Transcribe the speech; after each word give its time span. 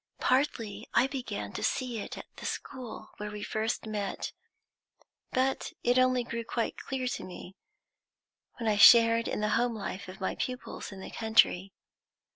Partly 0.19 0.89
I 0.95 1.05
began 1.05 1.53
to 1.53 1.63
see 1.63 1.99
it 1.99 2.17
at 2.17 2.25
the 2.37 2.45
school 2.47 3.11
where 3.17 3.29
we 3.29 3.43
first 3.43 3.85
met; 3.85 4.31
but 5.31 5.73
it 5.83 5.99
only 5.99 6.23
grew 6.23 6.43
quite 6.43 6.75
clear 6.75 7.05
to 7.09 7.23
me 7.23 7.55
when 8.57 8.67
I 8.67 8.77
shared 8.77 9.27
in 9.27 9.41
the 9.41 9.49
home 9.49 9.75
life 9.75 10.07
of 10.07 10.19
my 10.19 10.33
pupils 10.33 10.91
in 10.91 11.01
the 11.01 11.11
country. 11.11 11.71